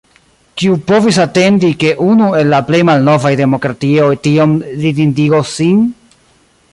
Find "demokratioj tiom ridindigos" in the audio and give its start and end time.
3.43-5.55